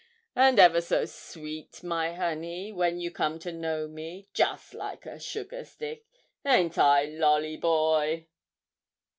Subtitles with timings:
[0.35, 5.19] and ever so sweet, my honey, when you come to know me, just like a
[5.19, 6.05] sugarstick;
[6.43, 8.25] ain't I, Lolly, boy?'